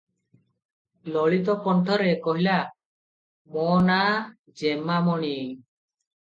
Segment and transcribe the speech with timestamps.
[1.15, 4.01] ଲଳିତ କଣ୍ଠରେ କହଲା-“ମୋ' ନାଁ
[4.63, 5.33] ଯେମାମଣି।"